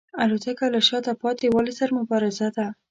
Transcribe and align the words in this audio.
الوتکه 0.23 0.65
له 0.73 0.79
شاته 0.87 1.11
پاتې 1.21 1.45
والي 1.49 1.73
سره 1.79 1.91
مبارزه 1.99 2.47
ده. 2.55 2.67